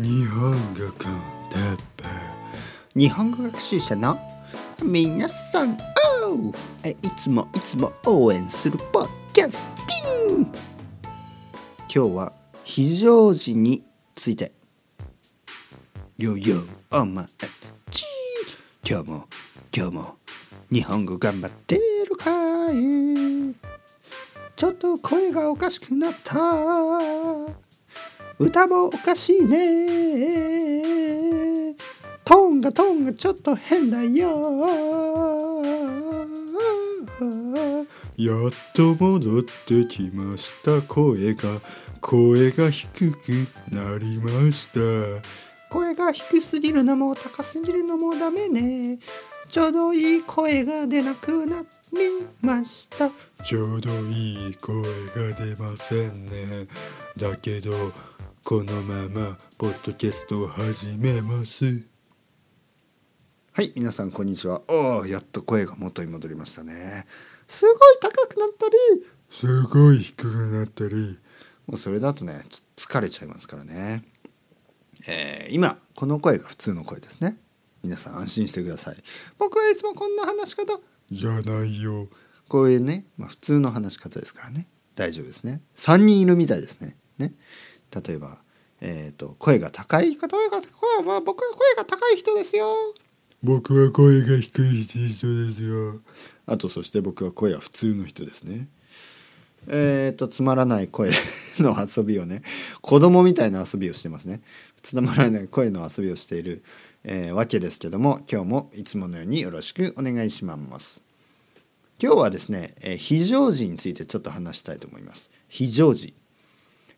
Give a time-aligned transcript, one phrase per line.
[0.00, 1.20] 日本語コン
[1.50, 2.04] テッペ
[2.94, 4.16] 日本語学習者の
[4.80, 5.76] 皆さん。
[6.24, 6.52] お
[6.86, 10.42] いつもいつも応援するポッキャスティン。
[10.42, 10.52] 今
[11.88, 12.32] 日は
[12.62, 13.82] 非常時に
[14.14, 14.52] ついて。
[16.16, 16.62] よよ
[16.92, 17.26] お前
[17.90, 18.04] ち。
[18.88, 19.28] 今日も
[19.76, 20.16] 今日も。
[20.70, 23.52] 日本語頑張ってるかい。
[24.54, 27.57] ちょっと声がおかしくなった。
[28.38, 29.98] 歌もおかしいね。
[32.24, 35.58] トーンがトーンがちょっと変だよ。
[38.16, 40.82] やっと戻ってきました。
[40.82, 41.60] 声が
[42.00, 44.80] 声が低くなりました。
[45.70, 48.98] 声が低すぎるのも高すぎるのもダメね。
[49.48, 51.66] ちょうどいい声が出なくなり
[52.40, 53.10] ました。
[53.44, 56.68] ちょうどいい声が出ませんね。
[57.16, 57.92] だけど
[58.48, 61.84] このままポッドキャストを始めます。
[63.52, 64.62] はい皆さんこんにちは。
[64.68, 67.04] おーやっと声が元に戻りましたね。
[67.46, 68.72] すごい高くなったり。
[69.28, 71.18] すごい低くなったり。
[71.66, 74.02] もうそれだとねつ疲れちゃいますからね。
[75.06, 77.36] えー今この声が普通の声ですね。
[77.82, 78.96] 皆さん安心してください。
[79.36, 80.80] 僕はいつもこんな話し方。
[81.10, 82.08] じゃないよ。
[82.48, 84.68] こういうね、まあ、普通の話し方ですからね。
[84.94, 85.60] 大丈夫ですね。
[85.76, 86.96] 3人いるみたいですね。
[87.18, 87.34] ね
[87.94, 88.38] 例えば、
[88.80, 92.74] えー、と声が高い方が声は、まあ、僕は声が高い人ですよ。
[93.42, 96.00] 僕は声が低い人ですよ。
[96.46, 98.68] あとそして僕は声は普通の人ですね。
[99.66, 101.10] えー、とつまらない声
[101.58, 102.42] の遊びをね
[102.80, 104.40] 子供みたいな遊びをしてますね。
[104.82, 106.62] つまらない声の遊びをしている、
[107.04, 111.02] えーわけですけども今日もいつものようによろしくお願いします。
[112.00, 115.30] 今日はですね、えー非常時についてちょっと話したいと思います。
[115.48, 116.14] 非常時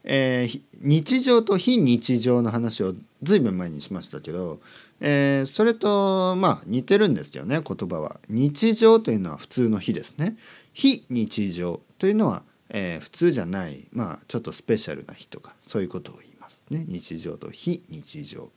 [0.05, 4.61] えー日常と非日常の話をずいぶん前にしましたけど、
[5.01, 8.19] えーそれとまあ似てるんですけどね言葉は。
[8.28, 10.37] 日常というのは普通の日ですね。
[10.72, 16.84] 非日常というのは、えー普通じゃないまあちょっとスペシャルな日とかそういうことを言いますね。
[16.88, 18.50] 日常と非日常。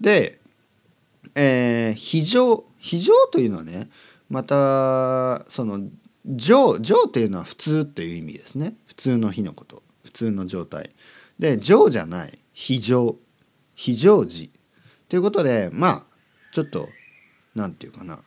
[0.00, 0.40] で、
[1.36, 3.88] えー非常非常というのはね
[4.28, 5.82] またその
[6.26, 8.74] 常常というのは普通っていう意味ですね。
[8.86, 9.85] 普通の日のこと。
[10.16, 10.94] 通の状態。
[11.38, 12.38] で常じゃない。
[12.52, 13.16] 非常
[13.74, 14.50] 非常時。
[15.08, 16.06] ということでまあ
[16.52, 16.88] ちょっと
[17.54, 18.20] なんていうかな。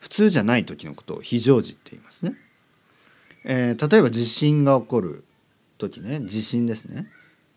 [0.00, 2.34] 普通じゃない時のことを非常時って言いますね、
[3.44, 5.24] えー例えば地震が起こる
[5.78, 6.20] 時ね。
[6.24, 7.08] 地震ですね。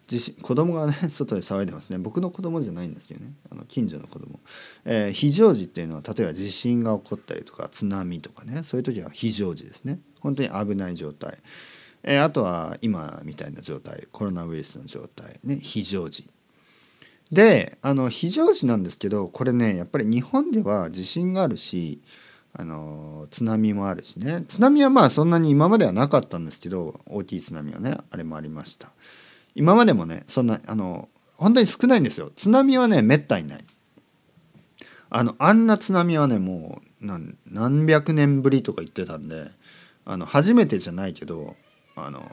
[0.05, 1.97] 地震子供がね 外で騒いでますね。
[1.97, 3.33] 僕の子供じゃないんですけどね。
[3.49, 4.39] あの近所の子供、
[4.83, 8.61] えー非常時っていうのは例えば地震が起こったりとか津波とかね。
[8.61, 9.99] そういう時は非常時ですね。
[10.19, 11.39] 本当に危ない状態、
[12.07, 16.25] えーあとは今みたいな状態コロナウイルスの状態ね非常時。
[17.31, 21.99] であの非常時なんですけどこれねやっぱり日本では地震があるし
[22.53, 24.45] あの津波もあるしね。
[24.47, 28.89] 津波はまあそんなに今まではなかったんですけど大きい津波はねあれもありました。
[29.55, 32.31] 今までもねそんなあの本当に少ないんですよ。
[32.35, 33.65] 津波はねめったにない。
[35.09, 39.47] あのあんな津波はねもう何何百年ぶりとか言ってたんで
[40.05, 41.55] あの初めてじゃないけど
[41.95, 42.29] あの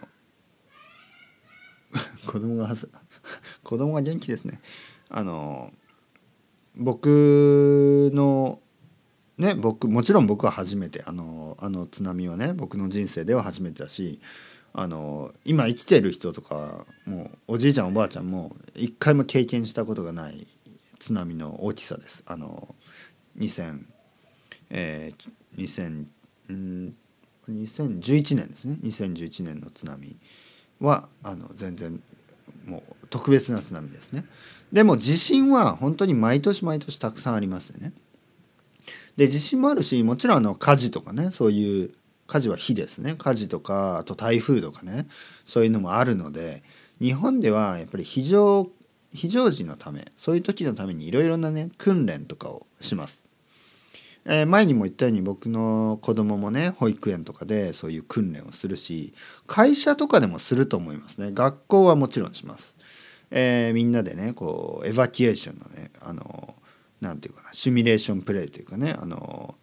[2.27, 2.91] 子供がはず
[3.63, 4.61] 子供が元気ですね。
[5.09, 5.73] あの
[6.77, 8.61] 僕の
[9.39, 14.21] ね僕もちろん僕は初めてあのあの津波はね僕の人生では初めてだし
[14.73, 20.47] あの今生きてる人とかもうおじいちゃんおばあちゃんも一回も経験したことがない
[20.99, 22.23] 津波の大きさです。
[22.27, 22.75] あの
[23.37, 23.85] 2000
[24.75, 26.07] えー、2000
[26.53, 26.95] ん
[27.51, 28.79] 2011年ですね。
[28.83, 30.17] 2011年の津波
[30.81, 32.03] はあの全然
[32.67, 34.25] もう特別な津波ですね。
[34.73, 37.93] でも地震は本当に毎年毎年たくさんありますよね。
[39.17, 41.91] で地震もあるしもちろんあの火事とかねそういう
[42.27, 43.15] 火事は火ですね。
[43.19, 45.07] 火事とかあと台風とかね
[45.45, 46.63] そういうのもあるので
[47.01, 48.71] 日本ではやっぱり非常
[49.13, 53.22] 非常時のためそういう時のためにいろいろなね訓練とかをします。
[54.25, 59.15] えー前にも言ったように僕の子供もね保育園とかでそういう訓練をするし
[59.47, 61.31] 会社とかでもすると思いますね。
[61.33, 62.77] 学校はもちろんします、
[63.31, 66.55] えーみんなでねこうエバキュエーションのねあの
[67.01, 69.57] なんていうかなシミュレーションプレイというかねあの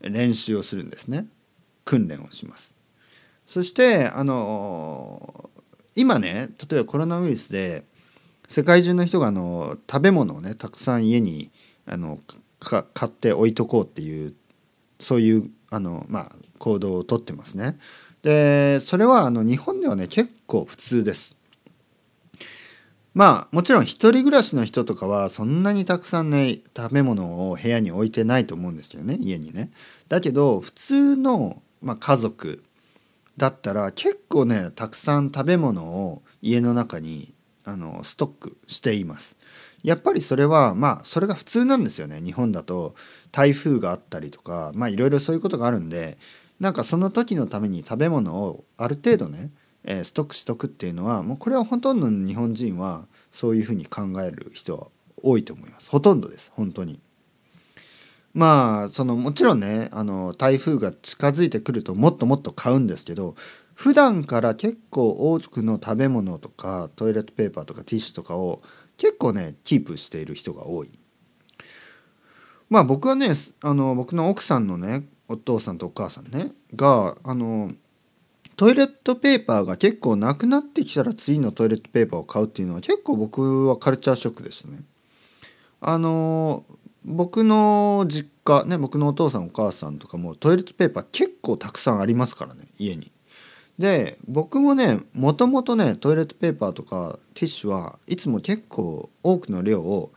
[0.00, 1.26] 練習をするんですね。
[1.84, 2.74] 訓練をします。
[3.46, 5.50] そしてあの
[5.94, 7.84] 今ね例えばコロナウイルスで
[8.48, 11.50] 世界中の人があの食べ物をねたくさん家に
[11.86, 12.20] あの
[12.64, 14.34] か買って置いとこうっていう
[15.00, 17.78] そういうあの、まあ、行動をとってますね。
[18.22, 21.36] でそれはあの日本ではね結構普通です。
[23.12, 29.70] まあもちろん一人暮らしの人とかはそんなにたくさんね食べ物を部屋に置いてないと思うんですけどね家にね。
[30.08, 32.64] だけど普通の、まあ、家族
[33.36, 37.34] だったら結構ねたくさん食べ物を家の中に
[37.64, 39.36] あのストックしています。
[39.84, 42.20] やっぱりそれはまあそれが普通なんですよね。
[42.24, 42.94] 日本だと
[43.30, 46.16] 台風があったりとかまあいろいろそういうことがあるんで
[46.58, 49.50] なんかその時のために食べ物をある程度ね、
[49.84, 54.86] え、ストックしとくっていうのはもうこれはほとんどの日本人はそういうふうに考える人は
[55.22, 55.90] 多いと思います。
[55.90, 56.50] ほとんどです。
[56.54, 56.98] 本当に。
[58.32, 63.36] まあそのもちろんねあの台風が近づいてくるともっともっと買うんですけど
[63.74, 68.62] 普段から結構多くの食べ物とかトイレットペーパーとかティッシュとかを
[68.96, 70.90] 結構ねキープしている人が多い。
[72.70, 77.72] まあ僕はねあの僕の奥さんのねお父さんとお母さんねがあの
[78.56, 84.82] トイレットペーパーが結構なくなってきたら次のトイレットペーパーを買うっていうのは結構僕はカルチャーショックでしたね。
[85.80, 86.64] あの
[87.04, 93.10] 僕の実家ね僕のお父さんお母さんとかもトイレットペーパー結構たくさんありますからね家に。
[93.78, 100.12] で僕もねもともとねトイレットペーパーとかティッシュはいつも結構多くの量を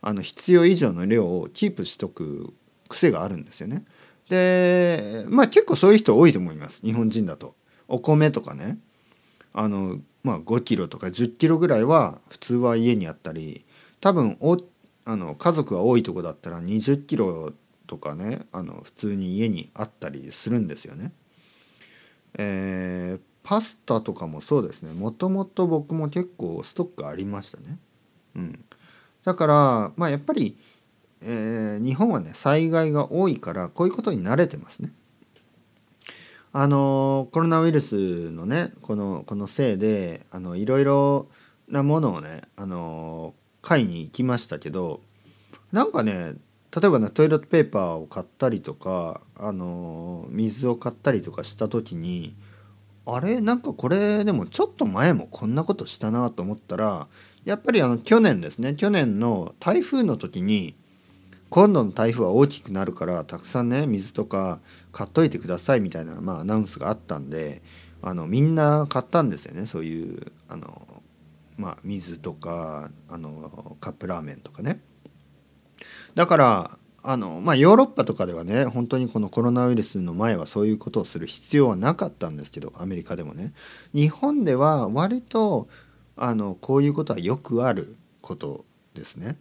[0.00, 2.52] あの必要以上の量をキープしとく
[2.88, 3.84] 癖があるんですよね。
[4.28, 7.54] でまあ結構そういう人多いと思います日本人だと。
[7.88, 8.78] お米とかね
[9.52, 13.66] あの、まあ、5キロとか10キロぐらいは普通は家にあったり
[14.00, 14.56] 多分お
[15.04, 17.52] あの家族が多いとこだったら20キロ
[17.86, 21.12] とかねあの普通に家にあったりするんですよね。
[22.38, 27.78] えー、パスタとかもそうですねもともと僕も結構ストックありましたね。
[28.36, 28.64] うん、
[29.24, 30.56] だからまあやっぱり、
[31.20, 34.92] えー、日本はね災害が多いからこういうことに慣れてますね。
[36.56, 41.26] あのコロナウイルスのねこのこのせいであのいろいろ
[41.68, 45.00] なものをねあの買いに行きましたけど
[45.72, 46.34] なんかね
[46.74, 52.34] 例えばねトイレットペーパーを買ったりとかあの水を買ったりとかした時に
[53.06, 53.40] あれ？
[53.40, 57.06] なんかこれでもちょっと前もこんなことしたなと思ったら
[57.44, 60.74] やっぱりあの去年ですね去年の台風の時に
[61.50, 64.58] 今度の台風は大きくなるからたくさんね水とか
[64.90, 67.62] 買っといてくださいみたいな、まあ、アナウンスがあったんで
[68.02, 70.86] あのみんな買ったんですよねそういうあの
[71.56, 74.80] まあ、水とかあのカップラーメンとかね。
[76.14, 83.52] だからあの、まあ、ヨーロッパとかではね本当にこのコロナウイルスの前はそういうことをする必要はなかったんですけどアメリカでもね
[83.92, 85.68] 日本では割と
[86.16, 88.64] あのこういうことはよくあること
[88.94, 89.36] ですね。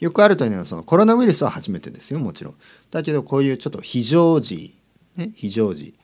[0.00, 2.54] よくあるというのはそのコロナウイルスは初めてですよもちろん。
[2.90, 4.76] だけどこういうちょっと非常時、
[5.16, 5.94] ね、非常時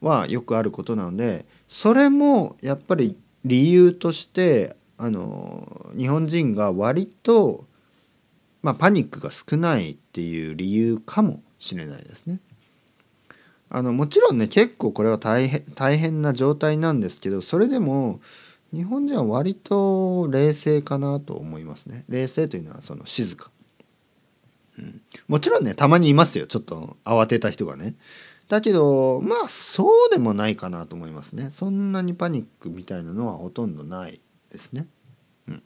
[0.00, 7.65] はよくあることなのでそれもやっぱり理由としてあの日本人が割と、
[8.66, 12.40] まあ、パニックが少ないっていう理由かもしれないですね。
[13.68, 18.20] あのもちろんね結構これは大変大変な状態なんですけどそれでも
[18.72, 22.04] 日本人は割と冷静かなと思いますね。
[22.08, 23.52] 冷静というのはその静か、
[24.80, 27.94] うん、もちろんねたまにいますよちょっと慌てた人がね。
[28.48, 31.50] だけどまあそうでもないかなと思いますね。
[31.52, 34.20] そんなにパニックみたいなのはほとんどない
[34.50, 34.88] ですね。
[35.46, 35.62] うん、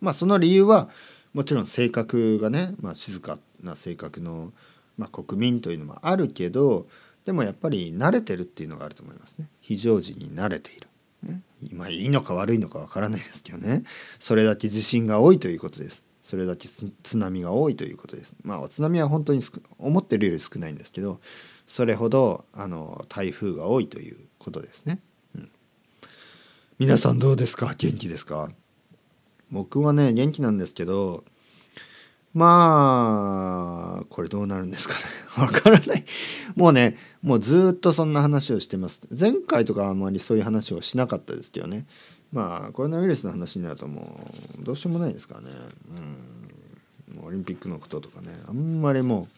[0.00, 0.88] まあその理由は
[1.32, 4.52] もちろん性格がね、まあ、静かな性格の、
[4.98, 6.86] まあ、国民というのもあるけど
[7.24, 9.48] でもやっぱり慣れてるっていうのがあると思いますね。
[9.60, 10.88] 非常時に慣れている。
[11.22, 13.84] ね、今いいのか悪いのかわからないですけどね
[14.18, 16.02] それだけ地震が多いということです。
[16.24, 18.34] それだけ津波が多いということです。
[18.42, 19.42] まあ津波は本当に
[19.78, 21.20] 思ってるより少ないんですけど
[21.66, 25.00] それほどあの台風が多いということですね。
[25.36, 25.50] うん
[26.78, 27.74] 皆さんどうですか？
[27.78, 28.50] 元気ですか？
[29.52, 31.24] 僕はね元気なんですけど
[32.34, 35.00] まあこれどうなるんですかね。
[35.36, 36.04] わからない。
[36.56, 39.06] もうねもうずっとそんな話をしてます。
[39.18, 41.86] 前回とかあんまりそういう話をしなかったですけどね。
[42.32, 44.18] まあコロナウイルスの話になるとも
[44.60, 45.48] うどうしようもないですからね。
[47.14, 47.24] うん。
[47.26, 48.28] オリンピックのこととかね。
[48.46, 49.28] あんまりも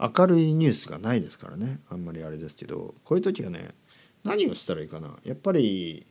[0.00, 1.78] う明るいニュースがないですからね。
[1.88, 2.96] あんまりあれですけど。
[3.04, 3.74] こういう時はね
[4.24, 5.16] 何をしたらいいかな。
[5.22, 6.04] やっぱり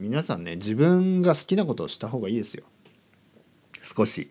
[0.00, 2.64] 皆さんね自分が好きなことをした方がいいですよ
[3.82, 4.30] 少し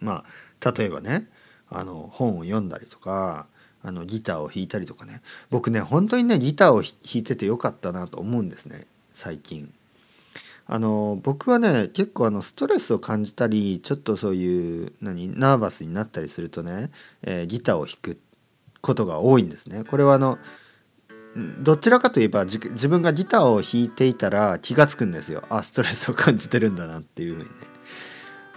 [0.00, 0.24] ま
[0.62, 1.28] あ例えばね
[1.68, 3.46] あの本を読んだりとか
[3.82, 5.20] あのギターを弾いたりとかね
[5.50, 9.72] 僕ね本当にねギターを弾いててよかったなと思うんですね最近。
[10.72, 18.20] あの僕はね結構あのストレスを感じたりちょっとそういう何ナーバスになったりするとね、えー、ギターを弾く
[18.80, 19.82] ことが多いんですね。
[19.82, 20.38] これはあの
[21.36, 25.44] どちらかといえば自分がギターを弾いていたら気が付くんですよ。
[25.48, 27.50] あストレスを感じてるんだなっていうふうにね。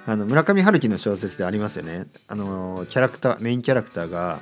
[0.06, 2.08] あの村上春樹の小説でありますよね。
[2.28, 4.40] あのキャラクターメインキャラクターが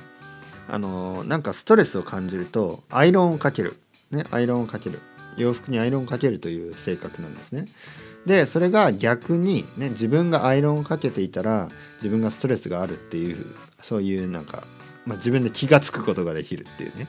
[0.68, 3.76] あのなんかストレスを感じるとアイロンをかける、
[4.10, 4.98] ね、アイロンをかける。
[5.36, 7.66] 洋服にアイロンをかけるという性格なんですね。
[8.26, 13.44] でそれが逆に、ね、自分がアイロンをかけていたら自分がストレスがあるっていう
[13.82, 14.64] そういうなんか、
[15.06, 17.08] まあ、自分で気が付くことができるっていうね、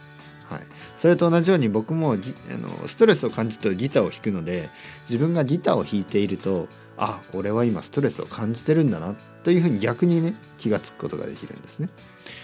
[1.03, 4.69] それと同じように僕もあのストレスを感じるとギターを弾くので
[5.09, 11.89] 自分がギターを弾いているとあ俺は今ストレスを感じてるんだなというふうに逆にね気が付くことができるんですね。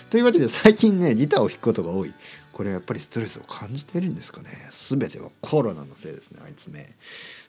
[0.09, 2.13] というわけで最近ねギターを弾くことが多い。
[2.51, 4.49] これやっぱりストレスを感じているんですかね。
[4.71, 6.97] 全てはコロナのせいですねあいつめ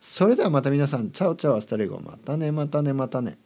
[0.00, 3.37] それではまた皆さんチャオチャオ hasta luego またねまたねまたね。